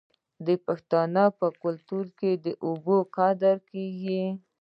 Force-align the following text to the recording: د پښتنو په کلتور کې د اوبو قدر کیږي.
د 0.47 0.47
پښتنو 0.65 1.25
په 1.39 1.47
کلتور 1.63 2.05
کې 2.19 2.31
د 2.45 2.47
اوبو 2.65 2.97
قدر 3.17 3.55
کیږي. 3.71 4.23